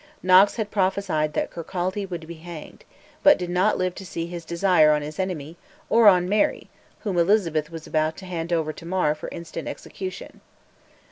[0.23, 2.85] Knox had prophesied that Kirkcaldy would be hanged,
[3.21, 5.57] but did not live to see his desire on his enemy,
[5.91, 10.41] or on Mary, whom Elizabeth was about to hand over to Mar for instant execution.